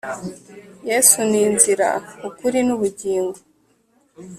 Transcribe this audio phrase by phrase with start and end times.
[0.89, 1.89] Yesu ni inzira,
[2.27, 3.33] ukuri, n’ubuzima